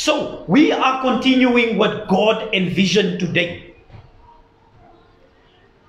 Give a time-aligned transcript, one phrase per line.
[0.00, 3.74] So, we are continuing what God envisioned today.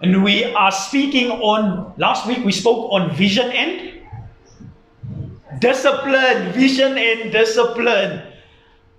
[0.02, 4.02] And we are speaking on, last week we spoke on vision and
[5.60, 6.52] discipline.
[6.52, 8.22] Vision and discipline.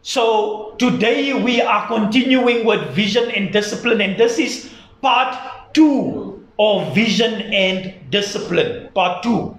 [0.00, 4.72] So, today we are continuing with vision and discipline, and this is
[5.02, 5.36] part
[5.74, 8.88] two of vision and discipline.
[8.94, 9.58] Part two.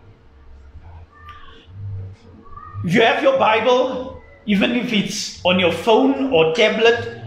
[2.85, 7.21] If you have your Bible, even if it's on your phone or tablet,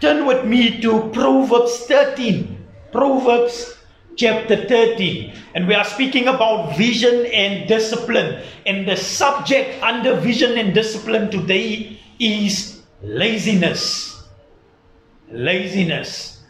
[0.00, 2.56] turn with me to Proverbs 13.
[2.92, 3.76] Proverbs
[4.16, 5.34] chapter 13.
[5.54, 8.42] And we are speaking about vision and discipline.
[8.66, 14.22] And the subject under vision and discipline today is laziness.
[15.30, 16.42] Laziness.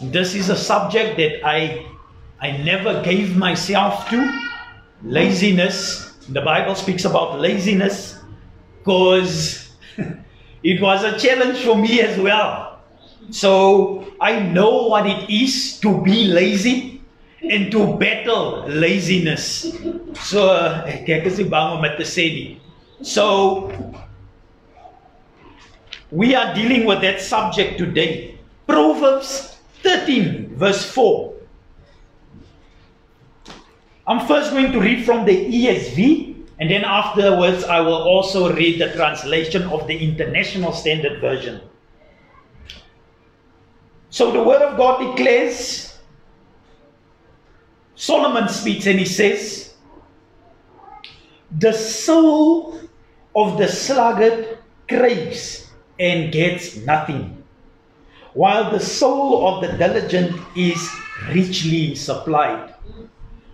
[0.00, 1.86] This is a subject that I
[2.42, 4.18] I never gave myself to.
[5.04, 6.10] Laziness.
[6.28, 8.18] The Bible speaks about laziness
[8.78, 9.70] because
[10.64, 12.80] it was a challenge for me as well.
[13.30, 17.00] So I know what it is to be lazy
[17.48, 19.72] and to battle laziness.
[20.22, 20.52] So
[20.86, 22.60] eh, te sê nie.
[23.02, 23.70] So
[26.10, 28.38] we are dealing with that subject today.
[28.66, 31.41] Proverbs 13 verse 4.
[34.12, 38.78] I'm first going to read from the ESV and then afterwards I will also read
[38.78, 41.62] the translation of the International Standard Version.
[44.10, 45.98] So the word of God declares
[47.94, 49.72] Solomon speaks and he says,
[51.58, 52.78] The soul
[53.34, 54.58] of the sluggard
[54.90, 57.42] craves and gets nothing,
[58.34, 60.86] while the soul of the diligent is
[61.30, 62.71] richly supplied.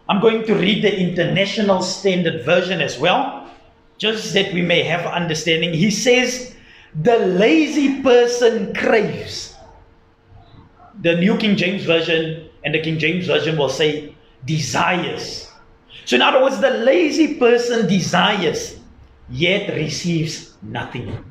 [0.08, 3.50] I'm going to read the International Standard Version as well,
[3.98, 5.74] just that we may have understanding.
[5.74, 6.54] He says,
[7.02, 9.54] The lazy person craves.
[11.02, 15.50] The New King James Version and the King James Version will say, desires.
[16.04, 18.78] So, in other words, the lazy person desires,
[19.28, 21.24] yet receives nothing.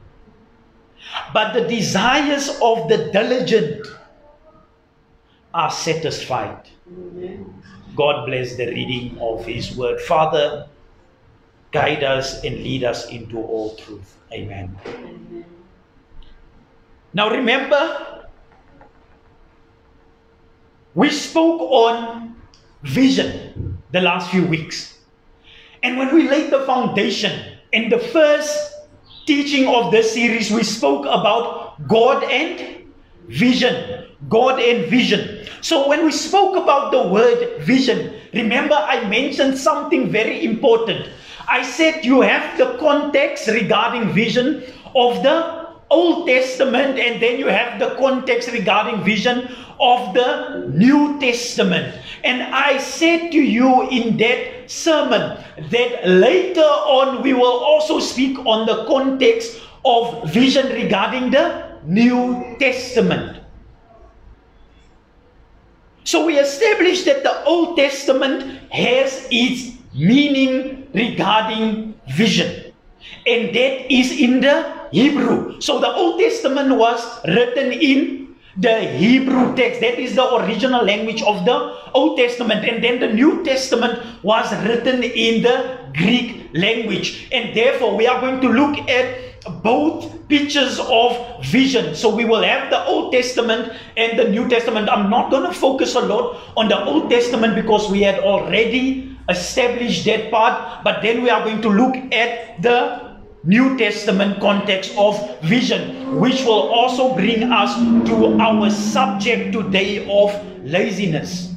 [1.33, 3.87] But the desires of the diligent
[5.53, 6.69] are satisfied.
[6.87, 7.63] Amen.
[7.95, 9.99] God bless the reading of His word.
[10.01, 10.67] Father,
[11.71, 14.17] guide us and lead us into all truth.
[14.31, 14.77] Amen.
[14.85, 15.45] Amen.
[17.13, 18.27] Now remember,
[20.93, 22.35] we spoke on
[22.83, 24.99] vision the last few weeks.
[25.83, 28.73] And when we laid the foundation in the first
[29.25, 32.76] teaching of this series, we spoke about God and
[33.27, 34.05] vision.
[34.29, 35.45] God and vision.
[35.61, 41.09] So when we spoke about the word vision, remember I mentioned something very important.
[41.47, 44.63] I said you have the context regarding vision
[44.95, 49.47] of the Old Testament, and then you have the context regarding vision
[49.79, 51.95] of the New Testament.
[52.25, 58.37] And I said to you in that sermon that later on we will also speak
[58.39, 63.39] on the context of vision regarding the New Testament.
[66.03, 72.73] So we established that the Old Testament has its meaning regarding vision.
[73.25, 75.59] And that is in the Hebrew.
[75.59, 79.81] So the Old Testament was written in the Hebrew text.
[79.81, 82.65] That is the original language of the Old Testament.
[82.65, 87.27] And then the New Testament was written in the Greek language.
[87.31, 91.95] And therefore, we are going to look at both pictures of vision.
[91.95, 94.89] So we will have the Old Testament and the New Testament.
[94.89, 99.17] I'm not going to focus a lot on the Old Testament because we had already
[99.29, 103.07] established that part, but then we are going to look at the
[103.43, 107.75] New Testament context of vision, which will also bring us
[108.09, 110.33] to our subject today of
[110.63, 111.55] laziness.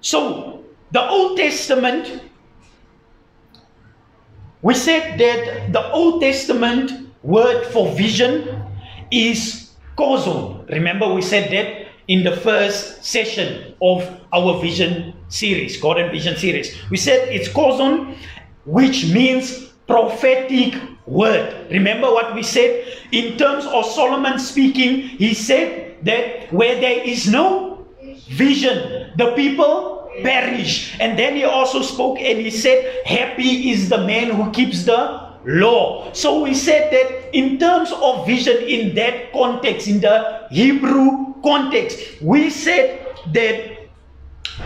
[0.00, 2.22] So, the Old Testament
[4.62, 8.62] we said that the Old Testament word for vision
[9.10, 10.68] is chazon.
[10.68, 14.02] Remember, we said that in the first session of
[14.32, 16.74] our vision series, God and Vision series.
[16.90, 18.16] We said it's chazon,
[18.64, 20.74] which means prophetic
[21.06, 21.70] word.
[21.70, 25.00] Remember what we said in terms of Solomon speaking?
[25.00, 27.86] He said that where there is no
[28.28, 30.96] vision, the people perish.
[31.00, 35.28] And then he also spoke and he said, Happy is the man who keeps the
[35.44, 36.12] law.
[36.12, 42.20] So we said that in terms of vision, in that context, in the Hebrew context,
[42.20, 43.88] we said that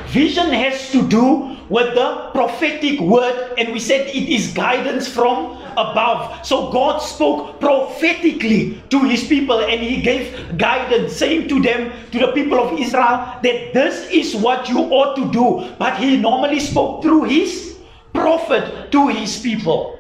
[0.09, 5.62] vision has to do with the prophetic word, and we said it is guidance from
[5.73, 6.45] above.
[6.47, 12.19] So God spoke prophetically to his people, and he gave guidance, saying to them, to
[12.19, 15.75] the people of Israel, that this is what you ought to do.
[15.79, 17.79] But he normally spoke through his
[18.13, 19.99] prophet to his people.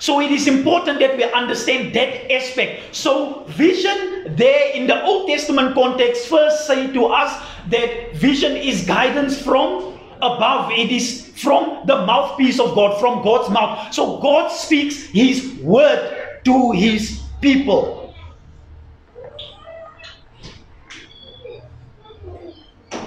[0.00, 2.94] So it is important that we understand that aspect.
[2.94, 7.32] So vision there in the Old Testament context first say to us
[7.70, 10.72] that vision is guidance from above.
[10.72, 13.92] It is from the mouthpiece of God, from God's mouth.
[13.92, 18.14] So God speaks his word to his people.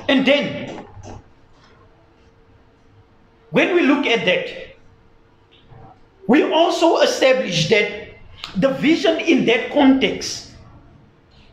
[0.08, 0.86] And then
[3.52, 4.76] when we look at that,
[6.28, 8.10] we also establish that
[8.56, 10.52] the vision in that context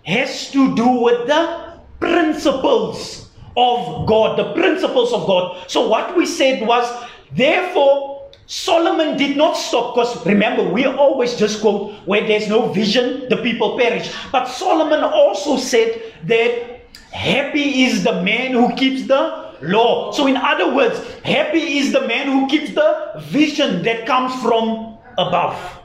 [0.05, 3.26] has to do with the principles
[3.57, 5.69] of God, the principles of God.
[5.69, 6.85] So, what we said was,
[7.33, 13.29] therefore, Solomon did not stop because remember, we always just quote where there's no vision,
[13.29, 14.15] the people perish.
[14.31, 16.81] But Solomon also said that
[17.11, 20.13] happy is the man who keeps the law.
[20.13, 24.99] So, in other words, happy is the man who keeps the vision that comes from
[25.19, 25.81] above.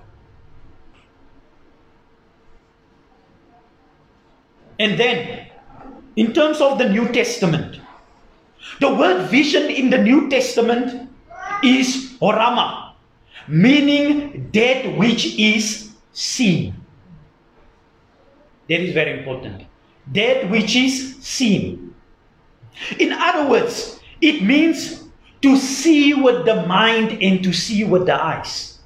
[4.77, 5.50] And then,
[6.15, 7.79] in terms of the New Testament,
[8.79, 11.09] the word vision in the New Testament
[11.63, 12.93] is orama,
[13.47, 16.75] meaning that which is seen.
[18.69, 19.63] That is very important.
[20.13, 21.93] That which is seen.
[22.99, 25.03] In other words, it means
[25.41, 28.79] to see with the mind and to see with the eyes.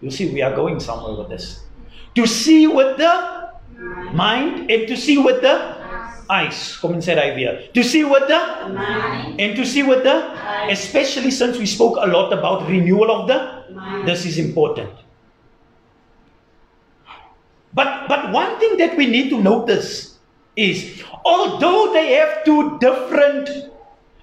[0.00, 1.64] You see, we are going somewhere with this.
[2.14, 3.37] To see with the
[4.12, 5.76] mind and to see with the
[6.28, 6.76] eyes.
[6.80, 7.68] Come and that here.
[7.72, 8.38] To see with the
[8.74, 9.40] mind.
[9.40, 10.34] and to see with the
[10.70, 14.90] especially since we spoke a lot about renewal of the this is important.
[17.72, 20.18] But but one thing that we need to notice
[20.56, 23.70] is although they have two different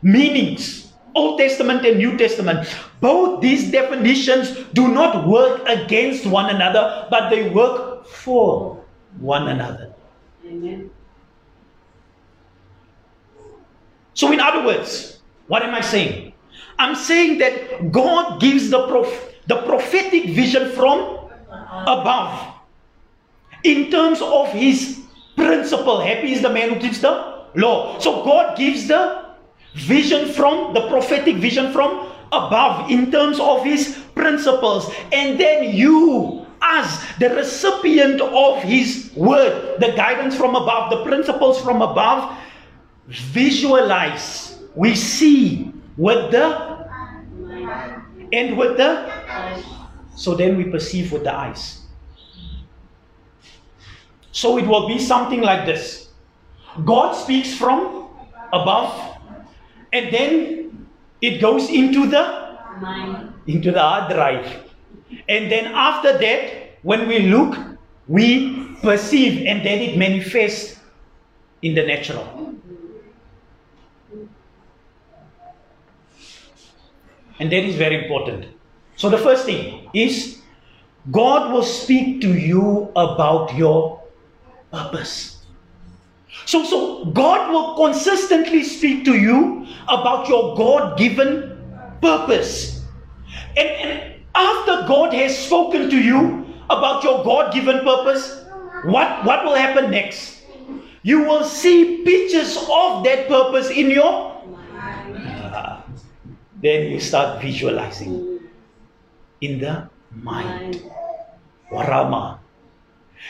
[0.02, 2.68] meanings, Old Testament and New Testament,
[3.00, 8.84] both these definitions do not work against one another, but they work for
[9.20, 9.94] one another.
[10.46, 10.90] Amen.
[14.14, 16.34] So, in other words, what am I saying?
[16.80, 22.54] I'm saying that God gives the, prof- the prophetic vision from above
[23.64, 25.02] in terms of His
[25.36, 26.00] principle.
[26.00, 28.00] Happy is the man who keeps the law.
[28.00, 29.26] So God gives the
[29.76, 34.92] vision from the prophetic vision from above in terms of his principles.
[35.12, 41.62] And then you, as the recipient of his word, the guidance from above, the principles
[41.62, 42.38] from above,
[43.08, 44.60] visualize.
[44.76, 46.76] We see with the
[48.34, 49.12] and with the
[50.16, 51.82] so then we perceive with the eyes.
[54.32, 56.10] So it will be something like this
[56.84, 58.10] God speaks from
[58.52, 59.18] above,
[59.94, 60.88] and then
[61.22, 64.65] it goes into the mind, into the hard drive.
[65.28, 67.58] And then after that, when we look,
[68.08, 70.80] we perceive, and then it manifests
[71.62, 72.56] in the natural.
[77.40, 78.46] And that is very important.
[78.96, 80.42] So the first thing is
[81.12, 84.02] God will speak to you about your
[84.72, 85.44] purpose.
[86.46, 91.58] So, so God will consistently speak to you about your God given
[92.02, 92.84] purpose.
[93.58, 98.46] And, and after God has spoken to you about your God given purpose,
[98.84, 100.44] what, what will happen next?
[101.04, 104.36] You will see pictures of that purpose in your
[105.26, 105.82] uh,
[106.62, 108.40] then you start visualizing
[109.42, 110.82] in the mind.
[111.72, 112.40] orama.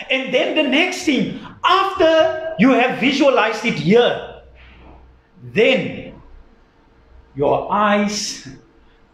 [0.10, 4.42] And then the next thing, after you have visualized it here,
[5.42, 6.16] then
[7.36, 8.48] your eyes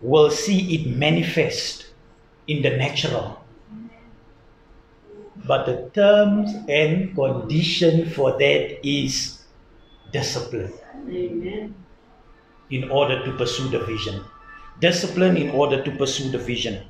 [0.01, 1.88] will see it manifest
[2.48, 3.43] in the natural.
[5.46, 9.43] But the terms and condition for that is
[10.12, 10.74] discipline.
[11.10, 11.75] Amen.
[12.70, 14.24] In order to pursue the vision.
[14.79, 16.86] Discipline in order to pursue the vision.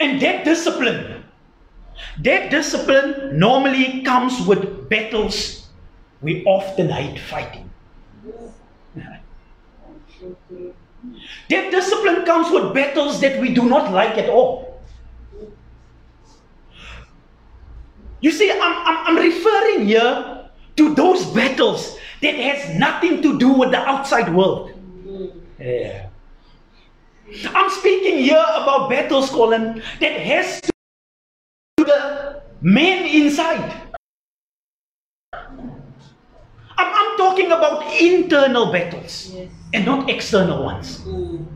[0.00, 1.22] And that discipline
[2.20, 5.68] that discipline normally comes with battles
[6.20, 7.71] we often hate fighting.
[11.50, 14.80] That discipline comes with battles that we do not like at all.
[18.20, 23.52] You see, I'm, I'm, I'm referring here to those battles that has nothing to do
[23.52, 24.70] with the outside world.
[25.58, 26.08] Yeah.
[27.54, 30.70] I'm speaking here about battles, Colin, that has to
[31.78, 33.72] do the man inside.
[35.32, 35.50] I'm,
[36.78, 39.61] I'm talking about internal battles Yes.
[39.72, 41.00] And not external ones.
[41.00, 41.46] Mm.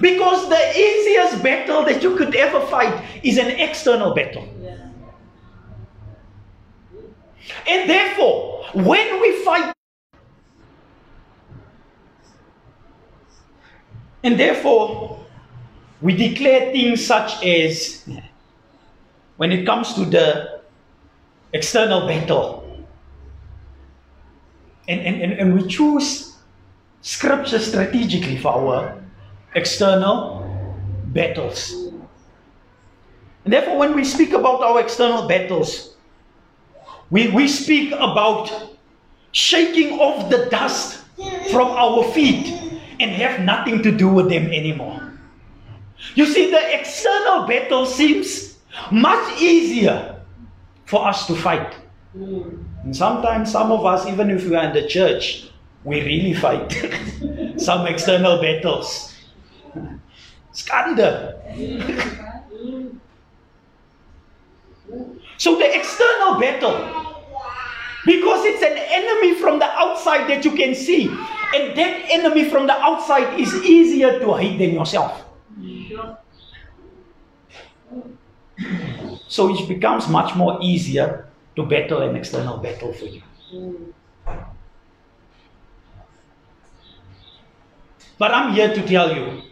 [0.00, 4.48] Because the easiest battle that you could ever fight is an external battle.
[4.60, 4.88] Yeah.
[7.68, 9.72] And therefore, when we fight,
[14.24, 15.24] and therefore,
[16.00, 18.08] we declare things such as
[19.36, 20.60] when it comes to the
[21.52, 22.86] external battle,
[24.88, 26.25] and, and, and, and we choose
[27.06, 29.00] scripture strategically for our
[29.54, 30.42] external
[31.14, 31.70] battles.
[33.44, 35.94] And therefore, when we speak about our external battles,
[37.10, 38.50] we, we speak about
[39.30, 41.04] shaking off the dust
[41.52, 42.52] from our feet
[42.98, 45.00] and have nothing to do with them anymore.
[46.16, 48.58] You see, the external battle seems
[48.90, 50.20] much easier
[50.86, 51.72] for us to fight.
[52.14, 55.50] And sometimes, some of us, even if we are in the church,
[55.86, 56.66] we really fight
[57.56, 59.14] some external battles.
[60.52, 61.38] Skande.
[61.54, 62.98] Mm.
[65.38, 67.22] So the external battle,
[68.04, 71.06] because it's an enemy from the outside that you can see,
[71.54, 75.22] and that enemy from the outside is easier to hate than yourself.
[79.28, 83.22] So it becomes much more easier to battle an external battle for you.
[88.18, 89.42] But I'm here to tell you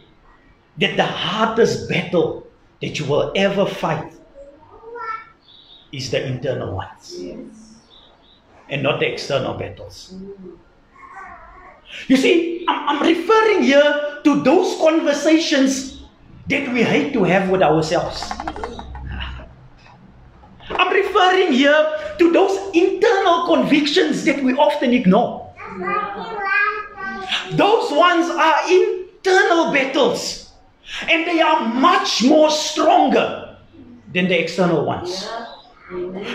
[0.77, 2.47] that the hardest battle
[2.81, 4.13] that you will ever fight
[5.91, 7.15] is the internal ones
[8.69, 10.15] and not the external battles.
[12.07, 16.01] You see, I'm, I'm referring here to those conversations
[16.49, 18.23] that we hate to have with ourselves.
[20.69, 25.53] I'm referring here to those internal convictions that we often ignore.
[27.51, 30.51] Those ones are internal battles,
[31.09, 33.57] and they are much more stronger
[34.13, 35.27] than the external ones.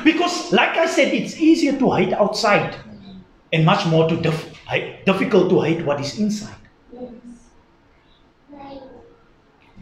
[0.05, 2.77] Because, like I said, it's easier to hide outside
[3.53, 4.55] and much more to dif-
[5.05, 6.55] difficult to hide what is inside.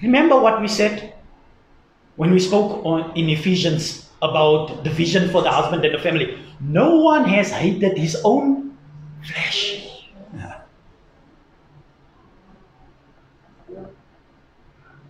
[0.03, 1.15] Remember what we said
[2.17, 6.39] when we spoke on, in Ephesians about the vision for the husband and the family.
[6.61, 8.77] No one has hated his own
[9.23, 9.88] flesh.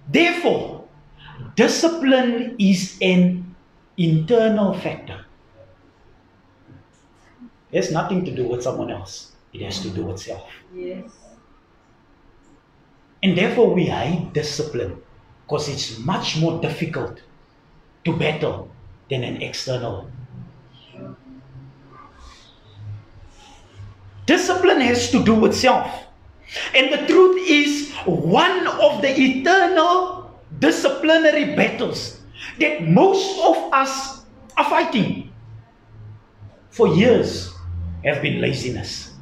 [0.08, 0.88] Therefore,
[1.54, 3.54] discipline is an
[3.96, 5.26] internal factor.
[7.70, 9.32] It has nothing to do with someone else.
[9.52, 10.48] It has to do with self.
[10.74, 11.10] Yes.
[13.22, 15.02] And therefore, we hate discipline
[15.44, 17.20] because it's much more difficult
[18.04, 18.70] to battle
[19.10, 20.10] than an external.
[24.24, 26.07] Discipline has to do with self.
[26.74, 32.20] And the truth is, one of the eternal disciplinary battles
[32.58, 34.24] that most of us
[34.56, 35.32] are fighting
[36.70, 37.52] for years
[38.04, 39.12] have been laziness.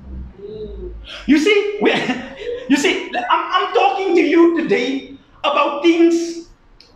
[1.26, 1.78] You see,
[2.68, 6.48] you see, I'm, I'm talking to you today about things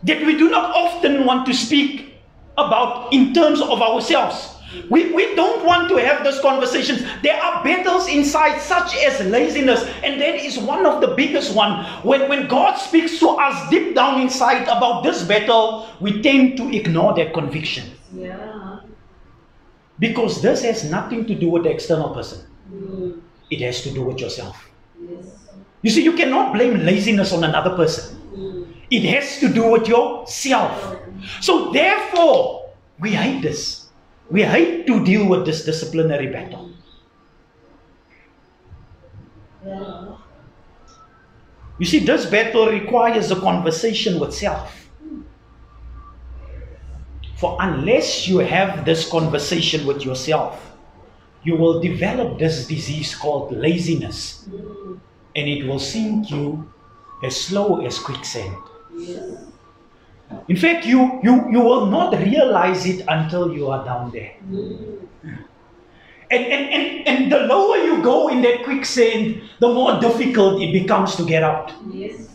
[0.03, 2.15] that we do not often want to speak
[2.57, 4.50] about in terms of ourselves.
[4.89, 7.03] We, we don't want to have those conversations.
[7.23, 11.85] There are battles inside, such as laziness, and that is one of the biggest one.
[12.03, 16.69] When, when God speaks to us deep down inside about this battle, we tend to
[16.75, 18.79] ignore that conviction Yeah.
[19.99, 22.45] because this has nothing to do with the external person.
[22.71, 23.21] Mm.
[23.49, 24.69] It has to do with yourself.
[24.99, 25.25] Yes.
[25.81, 28.17] You see, you cannot blame laziness on another person.
[28.33, 28.67] Mm.
[28.89, 30.95] It has to do with yourself.
[31.41, 33.80] So, therefore, we hate this.
[34.31, 36.71] We hate to deal with this disciplinary battle.
[41.77, 44.89] You see, this battle requires a conversation with self.
[47.35, 50.71] For unless you have this conversation with yourself,
[51.43, 54.47] you will develop this disease called laziness,
[55.35, 56.71] and it will sink you
[57.23, 58.55] as slow as quicksand.
[60.47, 64.33] In fact, you, you, you will not realize it until you are down there.
[66.31, 70.71] And, and, and, and the lower you go in that quicksand, the more difficult it
[70.71, 71.73] becomes to get out.
[71.91, 72.27] Yes.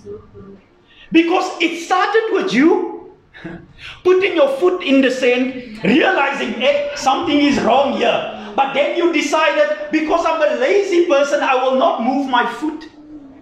[1.11, 3.15] Because it started with you
[4.05, 8.53] putting your foot in the sand, realizing hey, something is wrong here.
[8.55, 12.89] But then you decided, because I'm a lazy person, I will not move my foot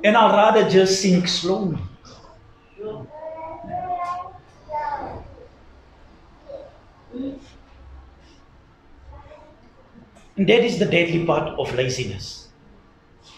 [0.03, 1.79] and I'll rather just sink slowly.
[10.37, 12.49] And that is the deadly part of laziness.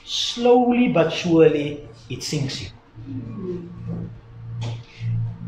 [0.04, 2.68] Slowly but surely, it sinks you.
[3.00, 4.06] Mm-hmm.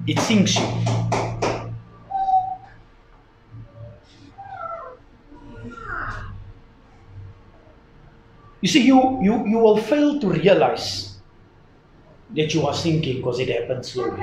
[0.06, 0.66] It sinks you.
[8.60, 11.16] You see, you, you, you will fail to realize
[12.34, 14.22] that you are sinking because it happens slowly.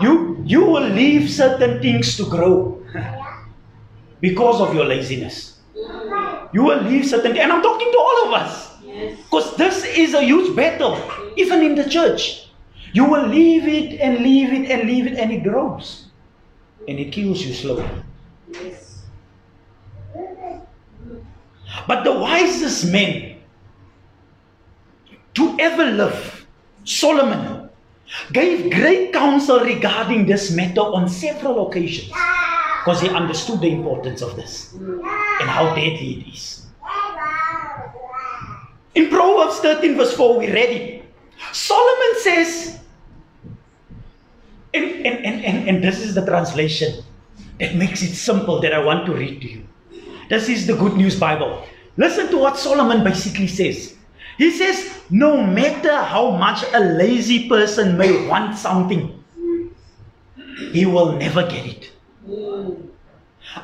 [0.00, 2.82] You, you will leave certain things to grow
[4.20, 5.58] because of your laziness.
[6.52, 8.74] You will leave certain, and I'm talking to all of us.
[8.82, 9.18] Yes.
[9.22, 10.98] Because this is a huge battle,
[11.36, 12.50] even in the church.
[12.92, 16.06] You will leave it and leave it and leave it, and it grows.
[16.88, 17.86] And it kills you slowly.
[18.50, 19.04] Yes.
[21.86, 23.36] But the wisest man
[25.34, 26.46] to ever live,
[26.84, 27.68] Solomon,
[28.32, 32.10] gave great counsel regarding this matter on several occasions
[32.80, 36.66] because he understood the importance of this and how deadly it is.
[38.94, 41.04] In Proverbs 13, verse 4, we read it.
[41.52, 42.78] Solomon says,
[44.74, 47.04] and, and, and, and, and this is the translation
[47.60, 49.66] that makes it simple that I want to read to you.
[50.28, 51.64] This is the Good News Bible.
[51.96, 53.96] Listen to what Solomon basically says.
[54.36, 59.22] He says, no matter how much a lazy person may want something,
[60.72, 61.90] he will never get it.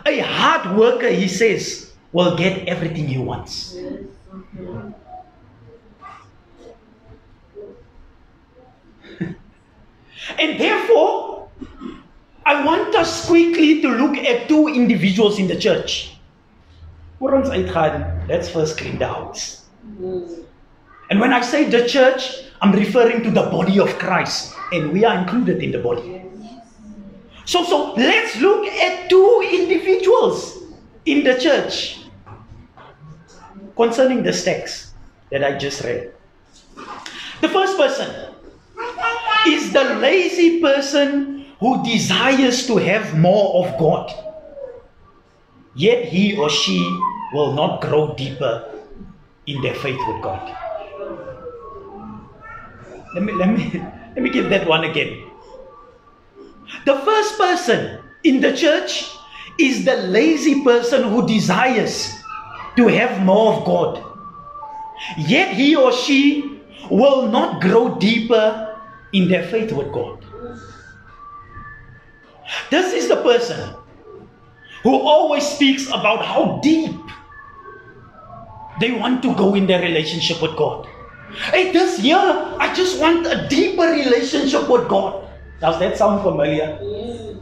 [0.06, 3.76] A hard worker, he says, will get everything he wants.
[10.38, 11.48] And therefore,
[12.46, 16.16] I want us quickly to look at two individuals in the church.
[18.28, 19.66] Let's first clean the house.
[21.10, 25.04] And when I say the church, I'm referring to the body of Christ, and we
[25.04, 26.22] are included in the body.
[27.44, 30.62] So, so let's look at two individuals
[31.04, 32.00] in the church
[33.76, 34.94] concerning this text
[35.30, 36.12] that I just read.
[37.40, 38.34] The first person
[39.46, 44.12] is the lazy person who desires to have more of God,
[45.74, 46.78] yet he or she
[47.32, 48.70] will not grow deeper
[49.46, 50.56] in their faith with God.
[53.14, 53.70] Let me let me
[54.16, 55.33] let me give that one again.
[56.86, 59.10] The first person in the church
[59.58, 62.12] is the lazy person who desires
[62.76, 64.02] to have more of God.
[65.18, 68.76] Yet he or she will not grow deeper
[69.12, 70.24] in their faith with God.
[72.70, 73.74] This is the person
[74.82, 76.94] who always speaks about how deep
[78.80, 80.86] they want to go in their relationship with God.
[81.50, 85.23] Hey, this year, I just want a deeper relationship with God.
[85.64, 86.76] Does that sound familiar?
[86.76, 87.40] Mm.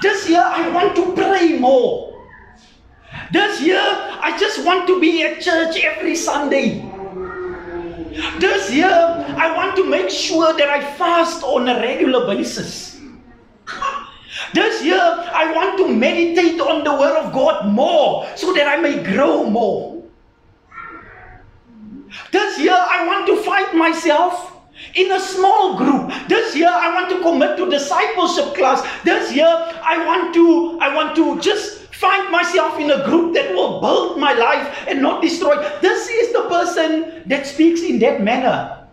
[0.00, 2.16] This year, I want to pray more.
[3.30, 6.80] This year, I just want to be at church every Sunday.
[8.40, 12.98] This year, I want to make sure that I fast on a regular basis.
[14.54, 18.80] This year, I want to meditate on the Word of God more so that I
[18.80, 20.02] may grow more.
[22.32, 24.57] This year, I want to find myself
[24.98, 26.10] in a small group.
[26.28, 28.82] This year, I want to commit to discipleship class.
[29.04, 33.54] This year, I want to, I want to just find myself in a group that
[33.54, 35.54] will build my life and not destroy.
[35.80, 38.86] This is the person that speaks in that manner.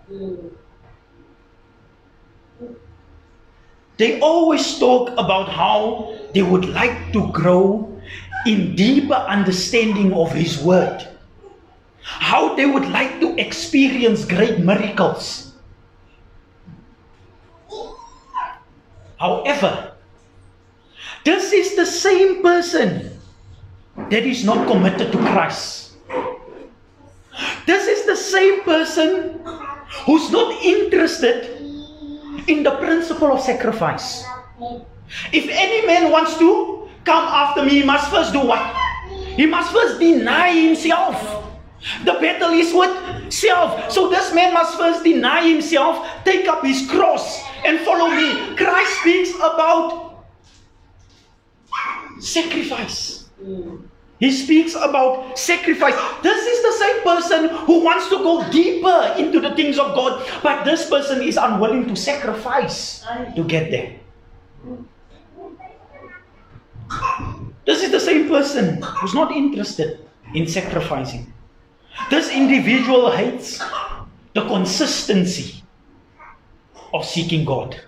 [3.97, 7.89] They always talk about how they would like to grow
[8.45, 11.07] in deeper understanding of His Word.
[12.01, 15.44] How they would like to experience great miracles.
[19.19, 19.93] However,
[21.23, 23.17] this is the same person
[24.09, 25.93] that is not committed to Christ.
[27.65, 29.39] This is the same person
[30.05, 31.55] who's not interested
[32.47, 34.23] in the principle of sacrifice.
[35.31, 38.61] If any man wants to come after me, he must first do what?
[39.35, 41.44] He must first deny himself.
[42.03, 43.91] The battle is with self.
[43.91, 48.55] So this man must first deny himself, take up his cross, and follow me.
[48.55, 50.25] Christ speaks about
[52.19, 53.29] sacrifice.
[54.19, 55.93] He speaks about sacrifice.
[56.23, 60.25] This is the same person who wants to go deeper into the things of God,
[60.41, 63.99] but this person is unwilling to sacrifice to get there.
[67.65, 69.99] This is the same person who's not interested
[70.33, 71.33] in sacrificing.
[72.09, 73.59] This individual hates
[74.33, 75.63] the consistency
[76.93, 77.79] of seeking God.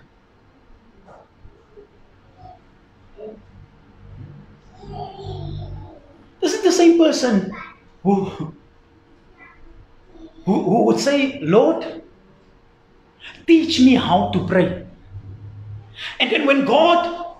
[6.40, 7.52] This is the same person
[8.02, 8.24] who,
[10.44, 12.02] who, who would say, Lord,
[13.46, 14.86] teach me how to pray.
[16.20, 17.36] And then when God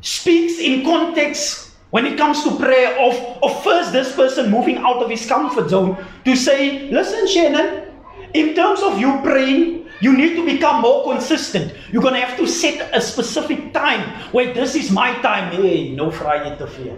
[0.00, 1.61] speaks in context,
[1.92, 5.68] when it comes to prayer, of, of first this person moving out of his comfort
[5.68, 7.92] zone to say, listen, Shannon,
[8.32, 11.74] in terms of you praying, you need to become more consistent.
[11.92, 15.52] You're going to have to set a specific time where this is my time.
[15.52, 16.96] Hey, no vrye interfere.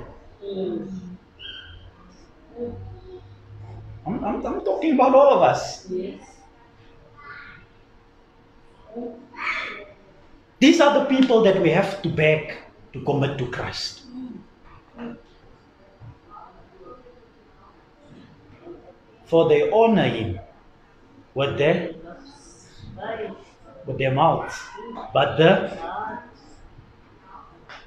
[4.06, 5.90] I'm, I'm, I'm talking about all of us.
[5.90, 6.22] Yes.
[10.60, 12.54] These are the people that we have to beg
[12.92, 14.03] to commit to Christ.
[19.24, 20.38] For they honor Him
[21.34, 21.94] with their,
[23.86, 24.54] with their mouths,
[25.12, 25.78] but the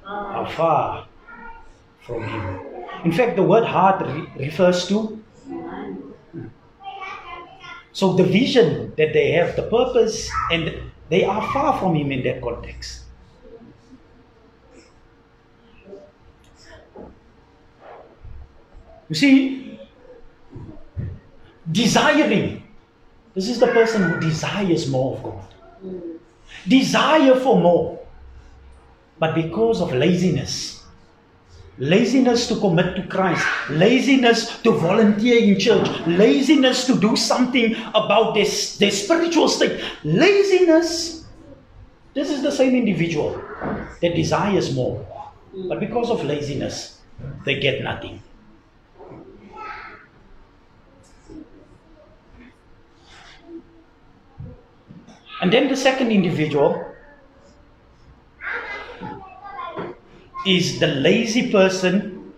[0.06, 1.08] are far
[2.02, 2.60] from Him.
[3.06, 5.22] In fact, the word heart re- refers to
[7.92, 10.72] so the vision that they have, the purpose, and
[11.10, 13.07] they are far from Him in that context.
[19.10, 19.80] You see,
[21.72, 22.64] desiring.
[23.34, 25.48] This is the person who desires more of God.
[26.68, 28.00] Desire for more.
[29.20, 30.84] But because of laziness,
[31.78, 38.34] laziness to commit to Christ, laziness to volunteer in church, laziness to do something about
[38.34, 41.26] this their spiritual state, laziness.
[42.14, 43.40] This is the same individual
[44.02, 45.06] that desires more.
[45.54, 47.00] But because of laziness,
[47.46, 48.22] they get nothing.
[55.42, 56.84] And then the second individual
[60.46, 62.34] is the lazy person.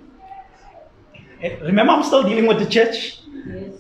[1.62, 3.22] Remember, I'm still dealing with the church.
[3.48, 3.76] Yes.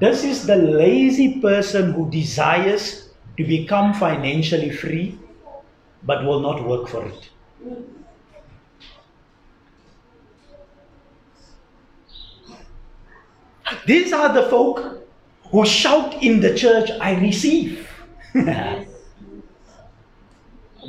[0.00, 5.18] This is the lazy person who desires to become financially free
[6.04, 7.28] but will not work for it.
[13.86, 15.06] These are the folk
[15.50, 17.88] who shout in the church, I receive.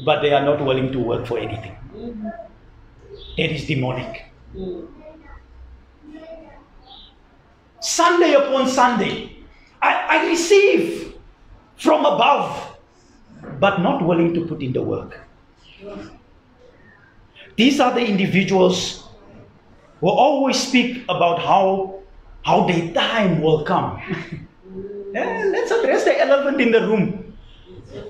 [0.05, 1.75] But they are not willing to work for anything.
[3.37, 4.23] Is demonic.
[4.55, 4.87] Mm.
[7.83, 9.35] Sunday upon Sunday,
[9.81, 11.15] I, I receive
[11.75, 12.77] from above,
[13.59, 15.19] but not willing to put in the work.
[17.57, 19.03] These are the individuals
[19.99, 21.99] who always speak about how,
[22.43, 24.01] how their time will come.
[25.15, 27.22] Eh, let's address the elephant in the room.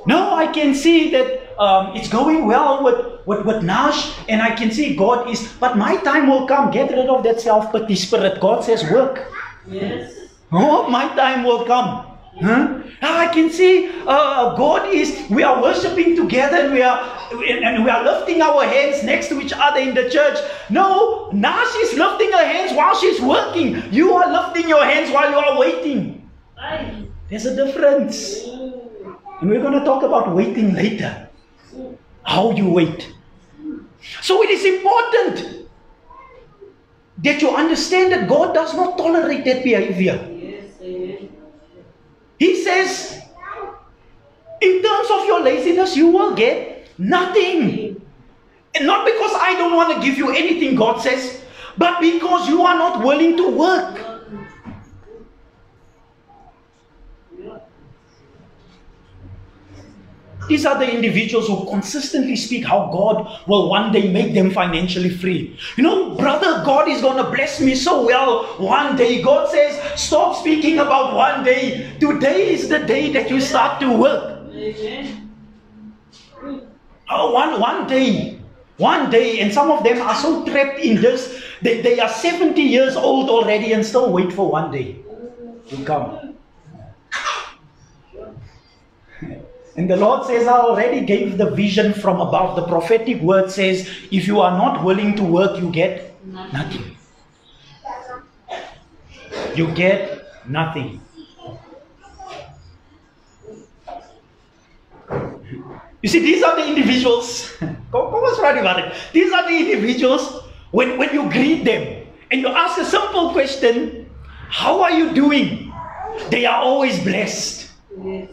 [0.05, 4.55] No, I can see that um, it's going well with, with, with Nash, and I
[4.55, 6.71] can see God is, but my time will come.
[6.71, 8.39] Get rid of that self pity spirit.
[8.39, 9.31] God says, work.
[9.67, 10.13] Yes.
[10.51, 12.07] Oh, my time will come.
[12.41, 12.81] Huh?
[13.01, 17.89] I can see uh, God is, we are worshiping together and we are and we
[17.89, 20.37] are lifting our hands next to each other in the church.
[20.69, 23.81] No, now she's lifting her hands while she's working.
[23.91, 26.29] You are lifting your hands while you are waiting.
[27.29, 28.52] There's a difference.
[29.43, 31.27] And we're going to talk about waiting later.
[32.23, 33.11] How you wait.
[34.21, 35.67] So it is important
[37.17, 40.15] that you understand that God does not tolerate that behavior.
[42.39, 43.21] He says,
[44.61, 48.01] in terms of your laziness, you will get nothing.
[48.75, 51.43] And not because I don't want to give you anything, God says,
[51.77, 54.12] but because you are not willing to work.
[60.47, 65.09] These are the individuals who consistently speak how God will one day make them financially
[65.09, 65.57] free.
[65.77, 69.21] You know, brother, God is going to bless me so well one day.
[69.21, 71.95] God says, stop speaking about one day.
[71.99, 74.41] Today is the day that you start to work.
[77.09, 78.39] Oh, one, one day.
[78.77, 79.39] One day.
[79.39, 81.41] And some of them are so trapped in this.
[81.61, 84.97] They, they are 70 years old already and still wait for one day
[85.69, 86.35] to come.
[89.75, 92.55] And the Lord says, I already gave the vision from above.
[92.55, 96.95] The prophetic word says, if you are not willing to work, you get nothing.
[99.55, 101.01] You get nothing.
[106.01, 107.55] You see, these are the individuals.
[109.13, 114.09] These are the individuals when, when you greet them and you ask a simple question,
[114.49, 115.71] How are you doing?
[116.29, 117.71] They are always blessed.
[118.03, 118.29] Yes.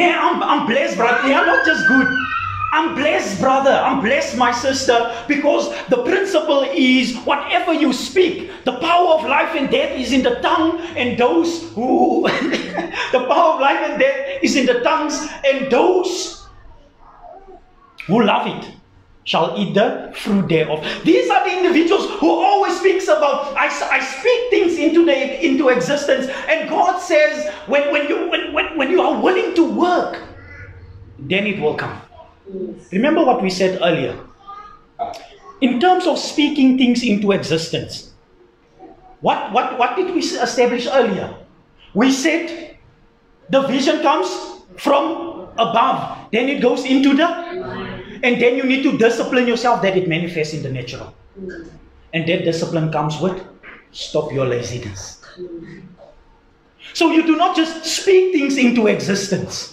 [0.00, 1.30] Man, I'm, I'm blessed, brother.
[1.30, 2.08] Are not just good.
[2.72, 3.70] I'm blessed, brother.
[3.70, 4.96] I'm blessed, my sister,
[5.28, 10.22] because the principle is whatever you speak, the power of life and death is in
[10.22, 12.22] the tongue, and those who,
[13.12, 16.46] the power of life and death is in the tongues, and those
[18.06, 18.79] who love it
[19.30, 20.82] shall eat the fruit thereof.
[21.04, 25.14] These are the individuals who always speaks about I, I speak things into the
[25.46, 29.62] into existence, and God says when, when you when, when, when you are willing to
[29.70, 30.18] work,
[31.20, 31.94] then it will come.
[32.90, 34.18] Remember what we said earlier.
[35.60, 38.10] In terms of speaking things into existence,
[39.20, 41.36] what, what, what did we establish earlier?
[41.94, 42.78] We said
[43.48, 44.26] the vision comes
[44.76, 47.28] from above, then it goes into the,
[48.22, 51.14] and then you need to discipline yourself that it manifests in the natural.
[52.12, 53.42] And that discipline comes with
[53.92, 55.22] stop your laziness.
[56.92, 59.72] So you do not just speak things into existence,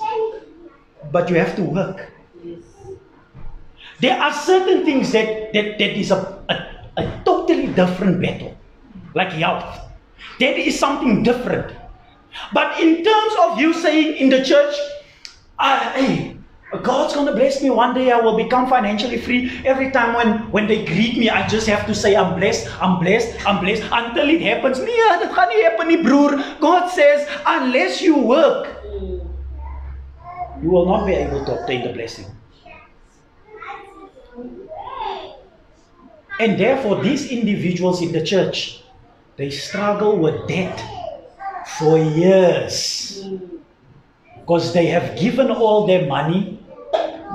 [1.12, 2.12] but you have to work.
[4.00, 8.56] There are certain things that that, that is a, a, a totally different battle,
[9.16, 9.66] like health.
[10.40, 11.74] That is something different.
[12.54, 14.76] But in terms of you saying in the church,
[15.58, 15.94] uh,
[16.70, 19.62] God's gonna bless me one day, I will become financially free.
[19.66, 23.00] Every time when, when they greet me, I just have to say, I'm blessed, I'm
[23.00, 24.80] blessed, I'm blessed until it happens.
[24.80, 26.36] Nee, dit gaan nie happen nie, broer.
[26.60, 28.68] God says, unless you work,
[30.62, 32.26] you will not be able to obtain the blessing.
[36.40, 38.84] And therefore, these individuals in the church,
[39.38, 40.84] they struggle with debt
[41.64, 43.24] for years
[44.36, 46.57] because they have given all their money,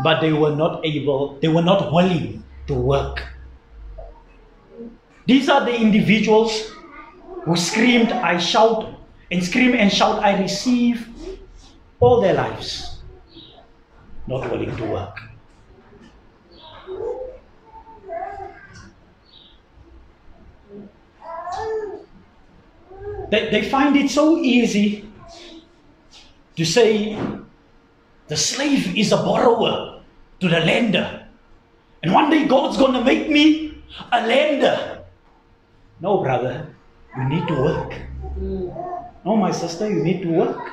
[0.02, 3.22] but they were not able, they were not willing to work.
[5.26, 6.72] These are the individuals
[7.44, 8.88] who screamed, I shout,
[9.31, 11.09] and scream and shout, I receive
[12.00, 12.98] all their lives,
[14.26, 15.18] not willing to work.
[23.31, 25.09] They, they find it so easy
[26.57, 27.16] to say
[28.28, 30.02] the slave is a borrower
[30.40, 31.26] to the lender.
[32.02, 35.04] And one day God's going to make me a lender.
[36.00, 36.74] No, brother,
[37.16, 37.94] you need to work.
[39.24, 40.70] No, my sister, you need to work.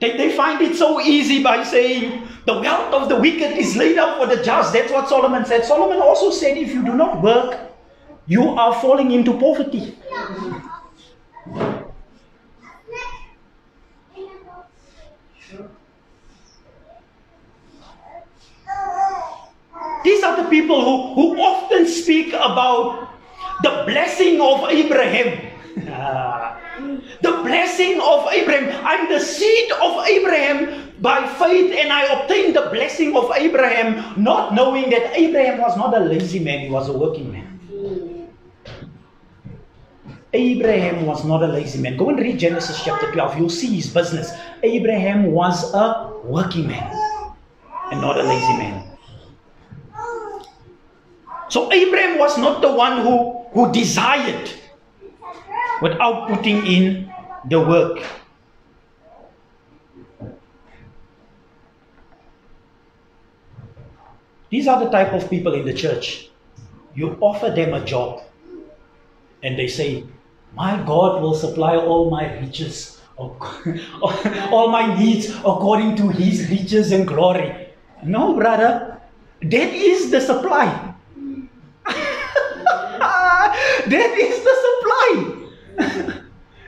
[0.00, 3.96] They, they find it so easy by saying, the wealth of the wicked is laid
[3.96, 4.72] up for the just.
[4.72, 5.64] That's what Solomon said.
[5.64, 7.70] Solomon also said, if you do not work,
[8.26, 9.96] you are falling into poverty.
[20.04, 23.08] These are the people who, who often speak about
[23.62, 25.50] the blessing of Abraham.
[25.88, 26.60] Ah.
[27.22, 28.68] the blessing of Abraham.
[28.84, 34.54] I'm the seed of Abraham by faith, and I obtained the blessing of Abraham, not
[34.54, 37.54] knowing that Abraham was not a lazy man, he was a working man.
[40.34, 41.96] Abraham was not a lazy man.
[41.96, 43.38] Go and read Genesis chapter 12.
[43.38, 44.32] You'll see his business.
[44.64, 46.90] Abraham was a working man
[47.92, 48.93] and not a lazy man.
[51.54, 54.50] So Abraham was not the one who, who desired
[55.80, 57.12] without putting in
[57.48, 58.02] the work.
[64.50, 66.28] These are the type of people in the church.
[66.96, 68.24] You offer them a job
[69.44, 70.02] and they say,
[70.56, 77.06] My God will supply all my riches, all my needs according to his riches and
[77.06, 77.68] glory.
[78.02, 79.00] No, brother,
[79.40, 80.83] that is the supply.
[83.90, 86.14] That is the supply.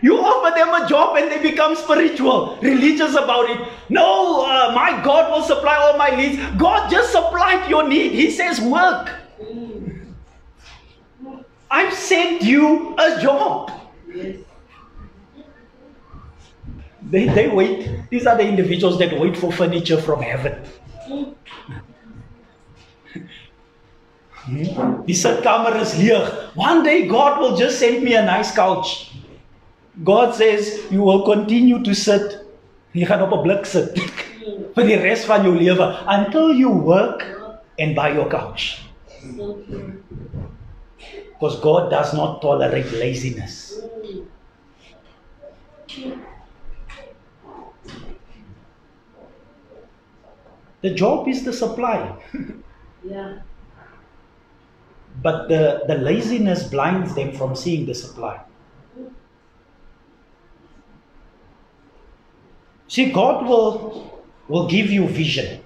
[0.02, 3.68] you offer them a job and they become spiritual, religious about it.
[3.88, 6.42] No, uh, my God will supply all my needs.
[6.56, 8.12] God just supplied your need.
[8.12, 9.10] He says, work.
[11.70, 13.72] I've sent you a job.
[17.02, 17.88] They, they wait.
[18.10, 20.60] These are the individuals that wait for furniture from heaven.
[24.46, 26.30] Die sitkamer is leeg.
[26.54, 29.10] One day God will just send me a nice couch.
[30.04, 32.44] God says you will continue to sit.
[32.94, 33.98] Jy gaan op 'n blik sit
[34.76, 37.24] vir die res van jou lewe until you work
[37.78, 38.86] and buy your couch.
[41.32, 43.80] Because God does not tolerate laziness.
[50.80, 52.12] The job is the supply.
[53.06, 53.38] Yeah.
[55.22, 58.40] But the, the laziness blinds them from seeing the supply.
[62.88, 65.62] See, God will, will give you vision.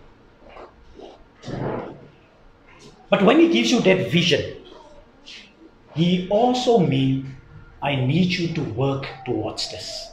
[3.08, 4.56] But when He gives you that vision,
[5.94, 7.26] He also means,
[7.82, 10.12] I need you to work towards this.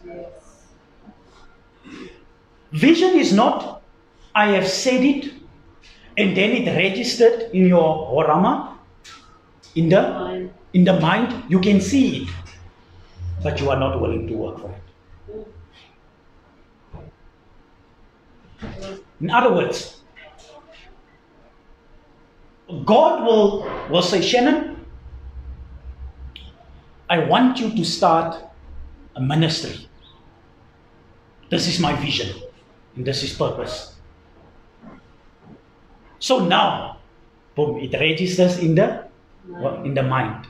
[2.72, 3.82] Vision is not,
[4.36, 5.34] I have said it,
[6.18, 8.67] and then it registered in your horama,
[9.78, 10.54] in the Mind.
[10.74, 12.30] in the mind, you can see it,
[13.44, 14.84] but you are not willing to work for it.
[19.22, 20.02] In other words,
[22.86, 24.86] God will, will say, Shannon,
[27.10, 28.44] I want you to start
[29.16, 29.88] a ministry.
[31.50, 32.36] This is my vision,
[32.96, 33.96] and this is purpose.
[36.20, 36.98] So now,
[37.56, 39.07] boom, it registers in the
[39.84, 40.48] in the mind.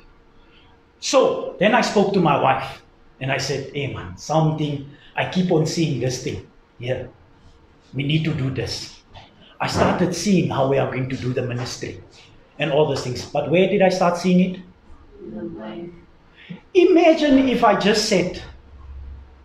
[1.00, 2.82] So then I spoke to my wife
[3.20, 6.48] and I said, Hey man, something, I keep on seeing this thing
[6.80, 7.10] here.
[7.94, 9.02] We need to do this.
[9.60, 12.02] I started seeing how we are going to do the ministry
[12.60, 13.26] and all those things.
[13.26, 14.60] But where did I start seeing it?
[15.22, 15.94] In the mind.
[16.74, 18.42] Imagine if I just sat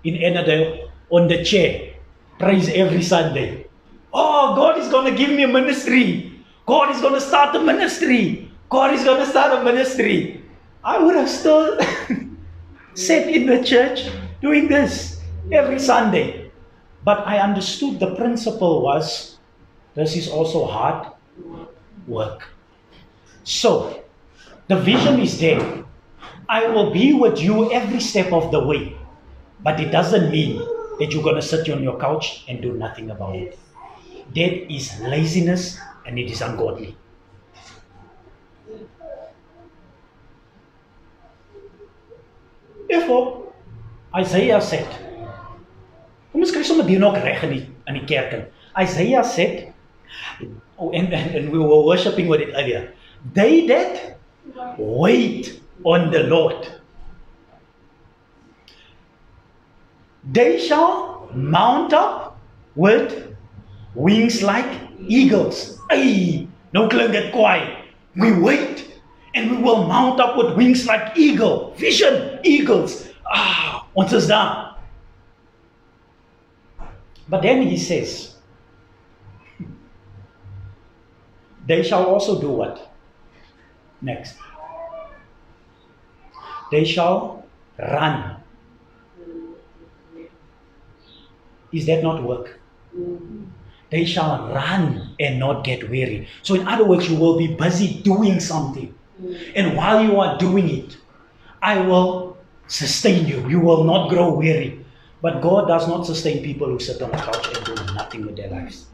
[0.04, 1.94] in Enadale on the chair,
[2.38, 3.66] praise every Sunday.
[4.12, 6.44] Oh, God is going to give me a ministry.
[6.66, 8.41] God is going to start a ministry.
[8.72, 10.40] God is to start a ministry.
[10.82, 11.76] I would have still
[12.94, 14.08] sat in the church
[14.40, 15.20] doing this
[15.52, 16.48] every Sunday.
[17.04, 19.36] But I understood the principle was
[19.92, 21.12] this is also hard
[22.08, 22.48] work.
[23.44, 24.00] So,
[24.68, 25.84] the vision is there.
[26.48, 28.96] I will be with you every step of the way.
[29.60, 30.64] But it doesn't mean
[30.96, 33.58] that you're going to sit on your couch and do nothing about it.
[34.32, 36.96] That is laziness and it is ungodly.
[42.92, 43.48] Therefore,
[44.14, 44.84] Isaiah said,
[46.32, 48.42] Kom ons kry sommer dit nog reg in die in die kerk in.
[48.76, 49.72] Isaiah said,
[50.76, 52.92] oh, and, and, and we were worshiping with it earlier.
[53.32, 54.18] They that
[54.76, 56.68] wait on the Lord.
[60.28, 62.36] They shall mount up
[62.76, 63.36] with
[63.94, 64.68] wings like
[65.08, 65.78] eagles.
[65.88, 67.88] Ay, nou klink dit kwaai.
[68.20, 68.91] We wait
[69.34, 71.74] and we will mount up with wings like eagle.
[71.76, 73.08] Vision, eagles.
[73.26, 74.76] Ah, ons is daar.
[77.28, 78.36] But then he says,
[81.66, 82.92] they shall also do what?
[84.00, 84.36] Next.
[86.70, 87.44] They shall
[87.78, 88.36] run.
[91.72, 92.60] Is that not work?
[93.90, 96.28] They shall run and not get weary.
[96.42, 98.94] So, in other words, you will be busy doing something.
[99.54, 100.96] And while you are doing it,
[101.60, 103.48] I will sustain you.
[103.48, 104.84] You will not grow weary.
[105.20, 108.36] But God does not sustain people who sit on the couch and do nothing with
[108.36, 108.86] their lives.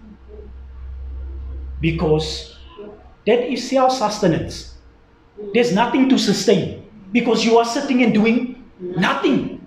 [1.80, 2.56] Because
[3.26, 4.74] that is self sustenance.
[5.54, 9.64] There's nothing to sustain because you are sitting and doing nothing.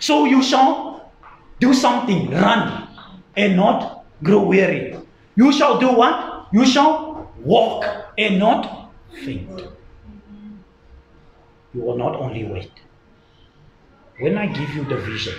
[0.00, 1.12] So you shall
[1.60, 2.88] do something, run,
[3.36, 4.98] and not grow weary.
[5.36, 6.48] You shall do what?
[6.52, 7.84] You shall walk
[8.18, 8.81] and not
[9.12, 9.60] faint.
[11.74, 12.72] You will not only wait.
[14.18, 15.34] When I give you the vision,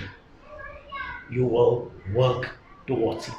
[1.32, 2.52] you will work
[2.88, 3.36] towards it.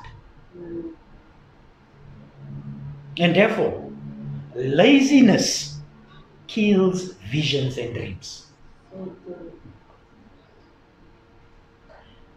[3.18, 3.90] And therefore,
[4.54, 5.80] laziness
[6.46, 8.46] kills visions and dreams.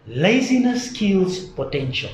[0.08, 2.12] Laziness kills potential.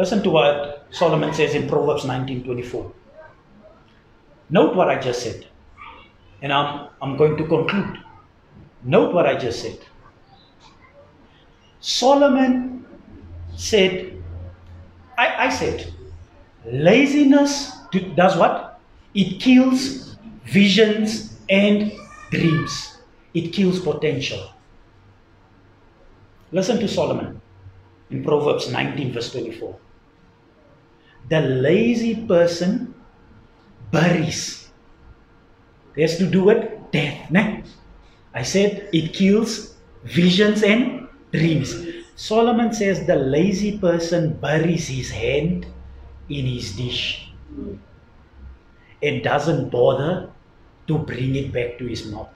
[0.00, 2.90] Listen to what Solomon says in Proverbs 19:24.
[4.48, 5.46] Note what I just said.
[6.40, 7.98] And I'm, I'm going to conclude.
[8.82, 9.78] Note what I just said.
[11.80, 12.86] Solomon
[13.56, 14.14] said,
[15.18, 15.92] I, I said,
[16.64, 17.70] laziness
[18.16, 18.80] does what?
[19.12, 21.92] It kills visions and
[22.30, 22.96] dreams.
[23.34, 24.48] It kills potential.
[26.52, 27.38] Listen to Solomon
[28.08, 29.78] in Proverbs 19, verse 24.
[31.28, 32.94] The lazy person
[33.92, 34.70] buries.
[35.96, 37.30] It has to do with death.
[37.30, 37.62] Ne?
[38.34, 41.74] I said it kills visions and dreams.
[42.16, 45.66] Solomon says the lazy person buries his hand
[46.28, 47.32] in his dish
[49.02, 50.30] and doesn't bother
[50.86, 52.30] to bring it back to his mouth.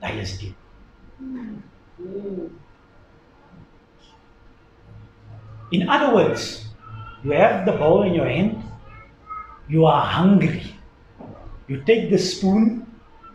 [0.00, 0.42] That is.
[5.72, 6.69] In other words,
[7.22, 8.62] you have the bowl in your hand,
[9.68, 10.74] you are hungry.
[11.68, 12.86] You take the spoon,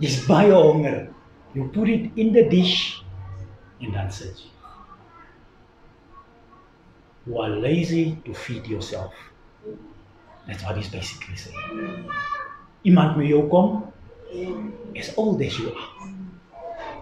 [0.01, 1.13] jy's baie hunger.
[1.53, 3.01] You put it in the dish
[3.79, 4.41] and that's it.
[7.25, 9.13] You are lazy to feed yourself.
[10.47, 12.05] That's what he's basically saying.
[12.85, 13.81] Iemand moet jou
[14.93, 16.09] as old as you are.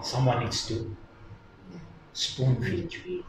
[0.01, 0.95] Someone needs to
[2.13, 3.23] spoon feed you.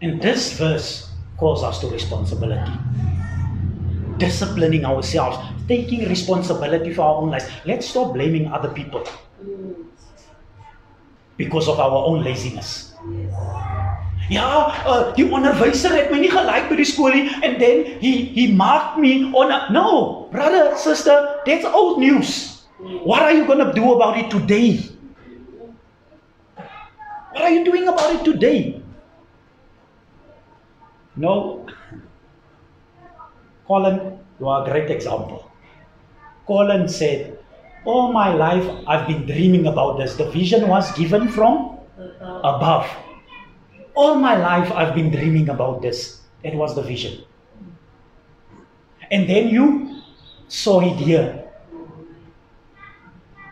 [0.00, 2.72] And this verse calls us to responsibility.
[4.16, 5.36] Disciplining ourselves,
[5.68, 7.48] taking responsibility for our own lives.
[7.64, 9.04] Let's stop blaming other people
[11.36, 12.92] because of our own laziness.
[14.30, 18.12] Ja, uh, die onderwyser het my nie gelike by die skool nie and then he
[18.30, 22.62] he marked me on a, no, brother, sister, that's old news.
[22.78, 24.80] What are you going to do about it today?
[27.32, 28.79] What are you doing about it today?
[31.20, 31.66] No.
[33.66, 35.50] Colin, you are a great example.
[36.46, 37.38] Colin said,
[37.84, 40.16] All my life I've been dreaming about this.
[40.16, 41.78] The vision was given from
[42.42, 42.88] above.
[43.94, 46.22] All my life I've been dreaming about this.
[46.42, 47.22] That was the vision.
[49.10, 50.00] And then you
[50.48, 51.44] saw it here.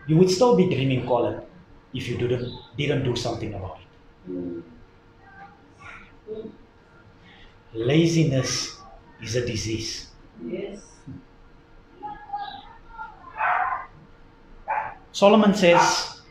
[0.07, 1.39] You would still be dreaming, Colin,
[1.93, 4.63] if you didn't, didn't do something about it.
[7.73, 8.81] Laziness
[9.21, 10.07] is a disease.
[10.45, 10.79] Yes.
[15.11, 16.21] Solomon says,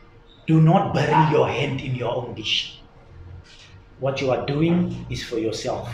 [0.47, 2.81] Do not bury your hand in your own dish.
[3.99, 5.93] What you are doing is for yourself.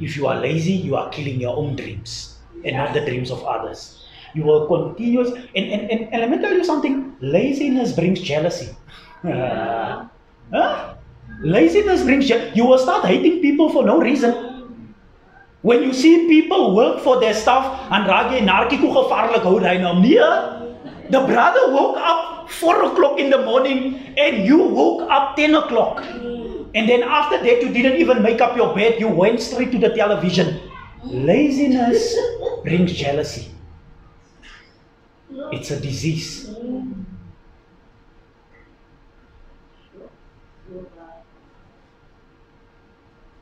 [0.00, 3.42] If you are lazy, you are killing your own dreams and not the dreams of
[3.44, 4.04] others.
[4.34, 8.76] You will continuous and, and, and, and let me tell you something, laziness brings jealousy.
[9.22, 10.08] huh?
[11.40, 12.52] Laziness brings jealousy.
[12.54, 14.74] You will start hating people for no reason.
[15.62, 19.94] When you see people work for their stuff and raak jy gevaarlik hou hy nou.
[21.10, 26.04] The brother woke up 4 o'clock in the morning and you woke up 10 o'clock.
[26.74, 29.78] And then after that, you didn't even make up your bed, you went straight to
[29.78, 30.60] the television.
[31.04, 32.16] Laziness
[32.62, 33.50] brings jealousy.
[35.52, 36.50] It's a disease.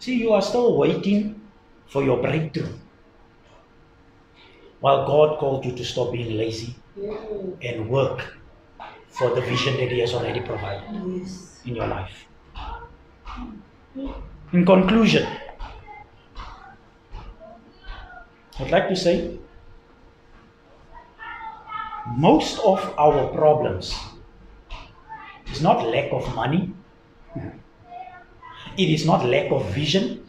[0.06, 1.40] See, you are still waiting
[1.88, 2.72] for your breakthrough.
[4.78, 6.76] While God called you to stop being lazy
[7.60, 8.38] and work
[9.08, 11.60] for the vision that He has already provided Yes.
[11.64, 12.28] in your life.
[14.52, 15.26] In conclusion,
[18.60, 19.40] I'd like to say
[22.06, 23.92] most of our problems
[25.50, 26.75] is not lack of money,
[28.76, 30.26] it is not lack of vision,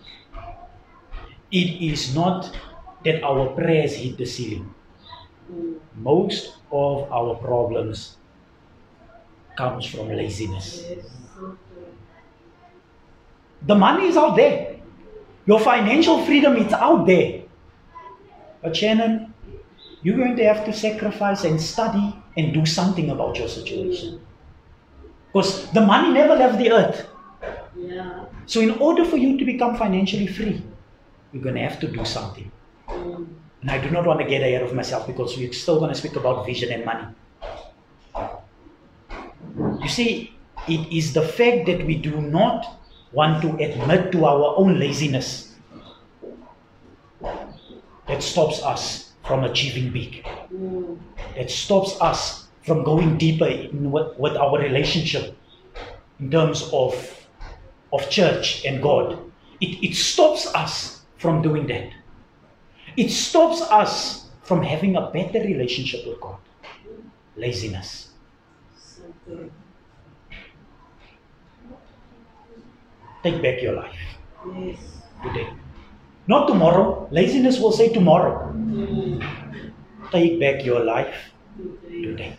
[1.51, 2.51] it is not
[3.03, 4.73] that our prayers hit the ceiling.
[5.95, 8.17] Most of our problems
[9.57, 10.83] comes from laziness.
[13.63, 14.77] The money is out there.
[15.45, 17.43] Your financial freedom is out there.
[18.61, 19.33] But Shannon,
[20.03, 24.21] you're going to have to sacrifice and study and do something about your situation.
[25.31, 27.07] Because the money never left the earth.
[27.87, 28.25] Yeah.
[28.45, 30.61] So, in order for you to become financially free,
[31.31, 32.51] you're going to have to do something.
[32.87, 33.27] Mm.
[33.61, 35.97] And I do not want to get ahead of myself because we're still going to
[35.97, 37.07] speak about vision and money.
[39.81, 40.35] You see,
[40.67, 42.79] it is the fact that we do not
[43.13, 45.55] want to admit to our own laziness
[47.21, 50.97] that stops us from achieving big, Mm.
[51.35, 55.35] that stops us from going deeper in with, with our relationship
[56.19, 57.16] in terms of,
[57.97, 59.17] of church and God.
[59.59, 61.89] It, it stops us from doing that.
[62.95, 66.37] It stops us from having a better relationship with God.
[67.35, 68.09] Laziness.
[73.23, 73.99] Take back your life
[74.55, 74.77] Yes.
[75.23, 75.49] today.
[76.27, 77.07] Not tomorrow.
[77.11, 78.51] Laziness will say tomorrow.
[78.53, 79.23] Mm.
[80.11, 81.15] Take back your life
[81.87, 82.35] today.